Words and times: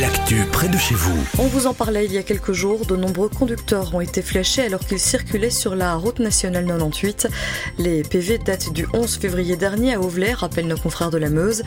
L'actu 0.00 0.44
près 0.52 0.68
de 0.68 0.76
chez 0.76 0.94
vous. 0.94 1.16
On 1.38 1.46
vous 1.46 1.66
en 1.66 1.74
parlait 1.74 2.04
il 2.04 2.12
y 2.12 2.18
a 2.18 2.22
quelques 2.22 2.52
jours, 2.52 2.86
de 2.86 2.96
nombreux 2.96 3.28
conducteurs 3.28 3.94
ont 3.94 4.00
été 4.00 4.20
fléchés 4.20 4.62
alors 4.62 4.80
qu'ils 4.80 4.98
circulaient 4.98 5.50
sur 5.50 5.74
la 5.74 5.94
route 5.94 6.18
nationale 6.18 6.66
98. 6.66 7.28
Les 7.78 8.02
PV 8.02 8.38
datent 8.38 8.72
du 8.72 8.86
11 8.92 9.16
février 9.16 9.56
dernier 9.56 9.94
à 9.94 10.00
Auvelay, 10.00 10.32
rappellent 10.32 10.66
nos 10.66 10.76
confrères 10.76 11.10
de 11.10 11.18
la 11.18 11.30
Meuse. 11.30 11.62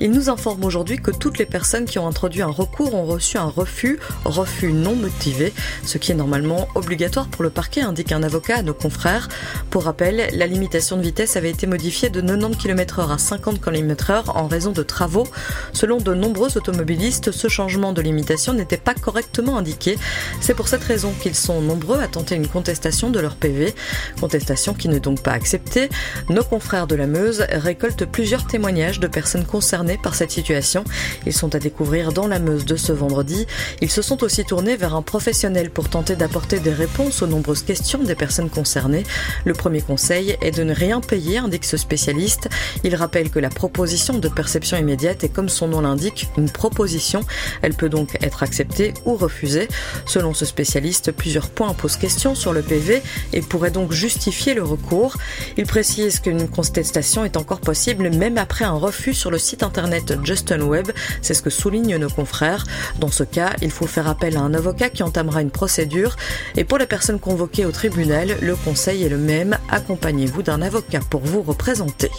Ils 0.00 0.10
nous 0.10 0.30
informent 0.30 0.64
aujourd'hui 0.64 0.98
que 0.98 1.10
toutes 1.10 1.38
les 1.38 1.46
personnes 1.46 1.84
qui 1.84 1.98
ont 1.98 2.06
introduit 2.06 2.42
un 2.42 2.48
recours 2.48 2.94
ont 2.94 3.04
reçu 3.04 3.38
un 3.38 3.44
refus, 3.44 3.98
refus 4.24 4.72
non 4.72 4.94
motivé, 4.94 5.52
ce 5.84 5.98
qui 5.98 6.12
est 6.12 6.16
normalement 6.16 6.68
obligatoire 6.74 7.26
pour 7.28 7.42
le 7.42 7.50
parquet, 7.50 7.82
indique 7.82 8.12
un 8.12 8.22
avocat 8.22 8.58
à 8.58 8.62
nos 8.62 8.74
confrères. 8.74 9.28
Pour 9.70 9.84
rappel, 9.84 10.28
la 10.32 10.46
limitation 10.46 10.96
de 10.96 11.02
vitesse 11.02 11.36
avait 11.36 11.50
été 11.50 11.66
modifiée 11.66 12.08
de 12.08 12.20
90 12.20 12.56
km 12.56 13.00
h 13.00 13.12
à 13.12 13.18
50 13.18 13.60
km 13.60 14.10
h 14.10 14.30
en 14.30 14.46
raison 14.46 14.72
de 14.72 14.82
travaux. 14.82 15.26
Selon 15.72 15.98
de 15.98 16.14
nombreux 16.14 16.56
automobilistes, 16.56 17.30
ce 17.30 17.48
changement 17.48 17.83
de 17.92 18.02
limitation 18.02 18.52
n'était 18.52 18.76
pas 18.76 18.94
correctement 18.94 19.58
indiqué. 19.58 19.98
C'est 20.40 20.54
pour 20.54 20.68
cette 20.68 20.84
raison 20.84 21.12
qu'ils 21.20 21.34
sont 21.34 21.60
nombreux 21.60 22.00
à 22.00 22.08
tenter 22.08 22.34
une 22.34 22.48
contestation 22.48 23.10
de 23.10 23.20
leur 23.20 23.36
PV, 23.36 23.74
contestation 24.20 24.74
qui 24.74 24.88
n'est 24.88 25.00
donc 25.00 25.22
pas 25.22 25.32
acceptée. 25.32 25.88
Nos 26.28 26.44
confrères 26.44 26.86
de 26.86 26.94
la 26.94 27.06
Meuse 27.06 27.44
récoltent 27.50 28.06
plusieurs 28.06 28.46
témoignages 28.46 29.00
de 29.00 29.06
personnes 29.06 29.44
concernées 29.44 29.98
par 30.02 30.14
cette 30.14 30.30
situation. 30.30 30.84
Ils 31.26 31.32
sont 31.32 31.54
à 31.54 31.58
découvrir 31.58 32.12
dans 32.12 32.26
la 32.26 32.38
Meuse 32.38 32.64
de 32.64 32.76
ce 32.76 32.92
vendredi. 32.92 33.46
Ils 33.80 33.90
se 33.90 34.02
sont 34.02 34.22
aussi 34.24 34.44
tournés 34.44 34.76
vers 34.76 34.94
un 34.94 35.02
professionnel 35.02 35.70
pour 35.70 35.88
tenter 35.88 36.16
d'apporter 36.16 36.60
des 36.60 36.72
réponses 36.72 37.22
aux 37.22 37.26
nombreuses 37.26 37.62
questions 37.62 38.02
des 38.02 38.14
personnes 38.14 38.50
concernées. 38.50 39.04
Le 39.44 39.52
premier 39.52 39.80
conseil 39.80 40.36
est 40.40 40.56
de 40.56 40.64
ne 40.64 40.74
rien 40.74 41.00
payer, 41.00 41.38
indique 41.38 41.64
ce 41.64 41.76
spécialiste. 41.76 42.48
Il 42.82 42.94
rappelle 42.94 43.30
que 43.30 43.38
la 43.38 43.50
proposition 43.50 44.18
de 44.18 44.28
perception 44.28 44.76
immédiate 44.76 45.24
est 45.24 45.28
comme 45.28 45.48
son 45.48 45.68
nom 45.68 45.80
l'indique, 45.80 46.28
une 46.36 46.50
proposition. 46.50 47.20
Elle 47.64 47.72
peut 47.72 47.88
donc 47.88 48.18
être 48.22 48.42
acceptée 48.42 48.92
ou 49.06 49.14
refusée. 49.14 49.68
Selon 50.04 50.34
ce 50.34 50.44
spécialiste, 50.44 51.12
plusieurs 51.12 51.48
points 51.48 51.72
posent 51.72 51.96
question 51.96 52.34
sur 52.34 52.52
le 52.52 52.60
PV 52.60 53.02
et 53.32 53.40
pourraient 53.40 53.70
donc 53.70 53.90
justifier 53.90 54.52
le 54.52 54.62
recours. 54.62 55.16
Il 55.56 55.64
précise 55.64 56.20
qu'une 56.20 56.46
contestation 56.46 57.24
est 57.24 57.38
encore 57.38 57.60
possible 57.60 58.10
même 58.10 58.36
après 58.36 58.66
un 58.66 58.74
refus 58.74 59.14
sur 59.14 59.30
le 59.30 59.38
site 59.38 59.62
internet 59.62 60.18
Justin 60.24 60.60
Web. 60.60 60.90
C'est 61.22 61.32
ce 61.32 61.40
que 61.40 61.48
soulignent 61.48 61.96
nos 61.96 62.10
confrères. 62.10 62.66
Dans 63.00 63.10
ce 63.10 63.24
cas, 63.24 63.54
il 63.62 63.70
faut 63.70 63.86
faire 63.86 64.08
appel 64.08 64.36
à 64.36 64.40
un 64.40 64.52
avocat 64.52 64.90
qui 64.90 65.02
entamera 65.02 65.40
une 65.40 65.50
procédure. 65.50 66.16
Et 66.56 66.64
pour 66.64 66.76
les 66.76 66.86
personnes 66.86 67.18
convoquées 67.18 67.64
au 67.64 67.72
tribunal, 67.72 68.36
le 68.42 68.56
conseil 68.56 69.04
est 69.04 69.08
le 69.08 69.16
même. 69.16 69.56
Accompagnez-vous 69.70 70.42
d'un 70.42 70.60
avocat 70.60 71.00
pour 71.08 71.22
vous 71.22 71.40
représenter. 71.40 72.10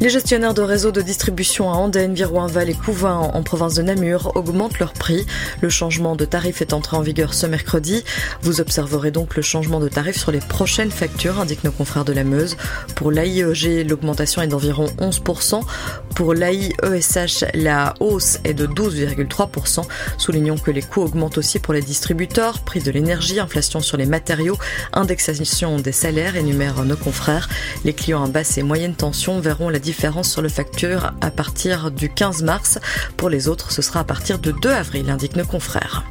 Les 0.00 0.08
gestionnaires 0.08 0.54
de 0.54 0.62
réseaux 0.62 0.92
de 0.92 1.02
distribution 1.02 1.70
à 1.70 1.74
Andenne, 1.74 2.14
Viroinval 2.14 2.70
et 2.70 2.74
Couvin 2.74 3.16
en 3.16 3.42
province 3.42 3.74
de 3.74 3.82
Namur 3.82 4.32
augmentent 4.34 4.78
leurs 4.78 4.94
prix. 4.94 5.26
Le 5.60 5.68
changement 5.68 6.16
de 6.16 6.24
tarif 6.24 6.62
est 6.62 6.72
entré 6.72 6.96
en 6.96 7.02
vigueur 7.02 7.34
ce 7.34 7.44
mercredi. 7.44 8.02
Vous 8.40 8.62
observerez 8.62 9.10
donc 9.10 9.36
le 9.36 9.42
changement 9.42 9.78
de 9.78 9.88
tarif 9.88 10.16
sur 10.16 10.32
les 10.32 10.38
prochaines 10.38 10.90
factures, 10.90 11.38
indiquent 11.38 11.64
nos 11.64 11.70
confrères 11.70 12.06
de 12.06 12.14
la 12.14 12.24
Meuse. 12.24 12.56
Pour 12.96 13.10
l'AIEG, 13.10 13.86
l'augmentation 13.86 14.40
est 14.40 14.46
d'environ 14.46 14.86
11%. 15.00 15.60
Pour 16.14 16.32
l'AIESH, 16.32 17.44
la 17.52 17.92
hausse 18.00 18.38
est 18.44 18.54
de 18.54 18.66
12,3%. 18.66 19.82
Soulignons 20.16 20.56
que 20.56 20.70
les 20.70 20.82
coûts 20.82 21.02
augmentent 21.02 21.36
aussi 21.36 21.58
pour 21.58 21.74
les 21.74 21.82
distributeurs, 21.82 22.60
prix 22.60 22.80
de 22.80 22.90
l'énergie, 22.90 23.38
inflation 23.38 23.80
sur 23.80 23.98
les 23.98 24.06
matériaux, 24.06 24.56
indexation 24.94 25.76
des 25.76 25.92
salaires, 25.92 26.36
énumèrent 26.36 26.84
nos 26.84 26.96
confrères. 26.96 27.50
Les 27.84 27.92
clients 27.92 28.24
à 28.24 28.28
basse 28.28 28.56
et 28.56 28.62
moyenne 28.62 28.94
tension 28.94 29.40
verront 29.40 29.68
la 29.68 29.78
sur 30.22 30.42
le 30.42 30.48
facture 30.48 31.12
à 31.20 31.30
partir 31.30 31.90
du 31.90 32.08
15 32.08 32.42
mars. 32.42 32.78
Pour 33.16 33.28
les 33.28 33.48
autres, 33.48 33.72
ce 33.72 33.82
sera 33.82 34.00
à 34.00 34.04
partir 34.04 34.38
de 34.38 34.52
2 34.52 34.70
avril, 34.70 35.10
indique 35.10 35.36
nos 35.36 35.44
confrères. 35.44 36.04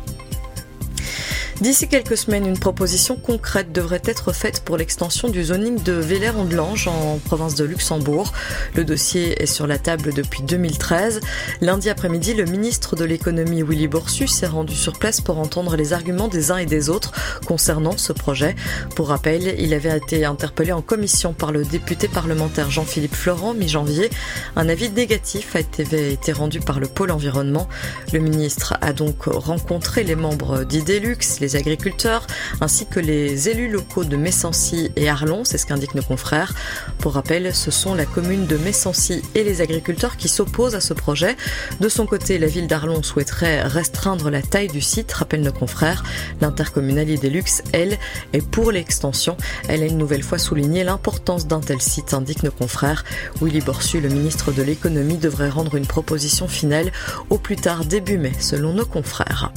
D'ici 1.61 1.89
quelques 1.89 2.15
semaines, 2.15 2.45
une 2.45 2.57
proposition 2.57 3.17
concrète 3.17 3.73
devrait 3.73 4.01
être 4.05 4.31
faite 4.31 4.61
pour 4.61 4.77
l'extension 4.77 5.27
du 5.27 5.43
zoning 5.43 5.83
de 5.83 5.91
Villers-en-Delange 5.91 6.87
en 6.87 7.17
province 7.17 7.55
de 7.55 7.65
Luxembourg. 7.65 8.31
Le 8.75 8.85
dossier 8.85 9.43
est 9.43 9.45
sur 9.45 9.67
la 9.67 9.77
table 9.77 10.13
depuis 10.13 10.41
2013. 10.41 11.19
Lundi 11.59 11.89
après-midi, 11.89 12.33
le 12.33 12.45
ministre 12.45 12.95
de 12.95 13.03
l'économie 13.03 13.61
Willy 13.61 13.89
Borsus 13.89 14.31
s'est 14.31 14.47
rendu 14.47 14.73
sur 14.73 14.97
place 14.97 15.19
pour 15.19 15.37
entendre 15.37 15.75
les 15.75 15.91
arguments 15.91 16.29
des 16.29 16.51
uns 16.51 16.59
et 16.59 16.65
des 16.65 16.89
autres 16.89 17.11
concernant 17.45 17.97
ce 17.97 18.13
projet. 18.13 18.55
Pour 18.95 19.09
rappel, 19.09 19.55
il 19.59 19.73
avait 19.73 19.97
été 19.97 20.23
interpellé 20.23 20.71
en 20.71 20.81
commission 20.81 21.33
par 21.33 21.51
le 21.51 21.65
député 21.65 22.07
parlementaire 22.07 22.71
Jean-Philippe 22.71 23.15
Florent 23.15 23.53
mi-janvier. 23.53 24.09
Un 24.55 24.69
avis 24.69 24.89
négatif 24.91 25.57
a 25.57 25.59
été 25.59 26.31
rendu 26.31 26.61
par 26.61 26.79
le 26.79 26.87
pôle 26.87 27.11
environnement. 27.11 27.67
Le 28.13 28.19
ministre 28.19 28.77
a 28.79 28.93
donc 28.93 29.25
rencontré 29.25 30.05
les 30.05 30.15
membres 30.15 30.63
d'Idelux, 30.63 31.17
les 31.41 31.48
agriculteurs 31.55 32.25
ainsi 32.61 32.85
que 32.85 32.99
les 32.99 33.49
élus 33.49 33.69
locaux 33.69 34.03
de 34.03 34.17
Messancy 34.17 34.91
et 34.95 35.09
Arlon, 35.09 35.43
c'est 35.43 35.57
ce 35.57 35.65
qu'indiquent 35.65 35.95
nos 35.95 36.03
confrères. 36.03 36.53
Pour 36.99 37.13
rappel, 37.13 37.53
ce 37.53 37.71
sont 37.71 37.93
la 37.93 38.05
commune 38.05 38.45
de 38.45 38.57
Messancy 38.57 39.21
et 39.35 39.43
les 39.43 39.61
agriculteurs 39.61 40.17
qui 40.17 40.27
s'opposent 40.27 40.75
à 40.75 40.81
ce 40.81 40.93
projet. 40.93 41.35
De 41.79 41.89
son 41.89 42.05
côté, 42.05 42.37
la 42.39 42.47
ville 42.47 42.67
d'Arlon 42.67 43.03
souhaiterait 43.03 43.63
restreindre 43.63 44.29
la 44.29 44.41
taille 44.41 44.67
du 44.67 44.81
site, 44.81 45.11
rappellent 45.11 45.41
nos 45.41 45.51
confrères. 45.51 46.03
L'intercommunalité 46.41 47.09
Delux, 47.17 47.61
elle, 47.71 47.97
est 48.33 48.45
pour 48.45 48.71
l'extension. 48.71 49.37
Elle 49.67 49.83
a 49.83 49.85
une 49.85 49.97
nouvelle 49.97 50.23
fois 50.23 50.37
souligné 50.37 50.83
l'importance 50.83 51.47
d'un 51.47 51.59
tel 51.59 51.81
site, 51.81 52.13
indiquent 52.13 52.43
nos 52.43 52.51
confrères. 52.51 53.03
Willy 53.41 53.61
Borsu, 53.61 54.01
le 54.01 54.09
ministre 54.09 54.51
de 54.51 54.63
l'économie, 54.63 55.17
devrait 55.17 55.49
rendre 55.49 55.75
une 55.75 55.85
proposition 55.85 56.47
finale 56.47 56.91
au 57.29 57.37
plus 57.37 57.55
tard 57.55 57.85
début 57.85 58.17
mai, 58.17 58.33
selon 58.39 58.73
nos 58.73 58.85
confrères. 58.85 59.51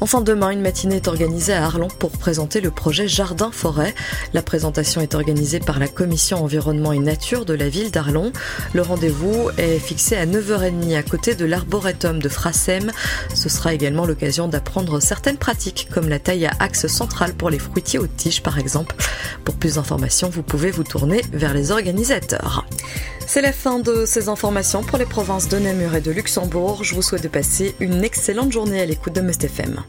Enfin, 0.00 0.20
demain, 0.20 0.50
une 0.50 0.60
matinée 0.60 0.96
est 0.96 1.08
organisée 1.08 1.54
à 1.54 1.64
Arlon 1.64 1.88
pour 1.88 2.10
présenter 2.10 2.60
le 2.60 2.70
projet 2.70 3.08
Jardin-Forêt. 3.08 3.94
La 4.34 4.42
présentation 4.42 5.00
est 5.00 5.14
organisée 5.14 5.58
par 5.58 5.78
la 5.78 5.88
commission 5.88 6.44
environnement 6.44 6.92
et 6.92 6.98
nature 6.98 7.46
de 7.46 7.54
la 7.54 7.68
ville 7.68 7.90
d'Arlon. 7.90 8.32
Le 8.74 8.82
rendez-vous 8.82 9.48
est 9.56 9.78
fixé 9.78 10.16
à 10.16 10.26
9h30 10.26 10.96
à 10.96 11.02
côté 11.02 11.34
de 11.34 11.46
l'arboretum 11.46 12.20
de 12.20 12.28
Frasem. 12.28 12.92
Ce 13.34 13.48
sera 13.48 13.72
également 13.72 14.04
l'occasion 14.04 14.48
d'apprendre 14.48 15.00
certaines 15.00 15.38
pratiques 15.38 15.88
comme 15.92 16.08
la 16.08 16.18
taille 16.18 16.46
à 16.46 16.52
axe 16.60 16.86
central 16.88 17.32
pour 17.32 17.48
les 17.48 17.58
fruitiers 17.58 17.98
aux 17.98 18.06
tiges 18.06 18.42
par 18.42 18.58
exemple. 18.58 18.96
Pour 19.44 19.54
plus 19.54 19.76
d'informations, 19.76 20.28
vous 20.28 20.42
pouvez 20.42 20.70
vous 20.70 20.84
tourner 20.84 21.22
vers 21.32 21.54
les 21.54 21.70
organisateurs. 21.70 22.66
C'est 23.28 23.42
la 23.42 23.52
fin 23.52 23.80
de 23.80 24.06
ces 24.06 24.28
informations 24.28 24.82
pour 24.82 24.98
les 24.98 25.04
provinces 25.04 25.48
de 25.48 25.58
Namur 25.58 25.96
et 25.96 26.00
de 26.00 26.12
Luxembourg. 26.12 26.84
Je 26.84 26.94
vous 26.94 27.02
souhaite 27.02 27.24
de 27.24 27.28
passer 27.28 27.74
une 27.80 28.04
excellente 28.04 28.52
journée 28.52 28.80
à 28.80 28.86
l'écoute 28.86 29.14
de 29.14 29.20
MustFM. 29.20 29.82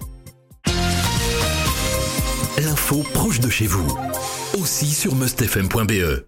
L'info 2.58 3.04
proche 3.14 3.40
de 3.40 3.50
chez 3.50 3.68
vous, 3.68 3.88
aussi 4.60 4.88
sur 4.88 5.16
mustfm.be. 5.16 6.24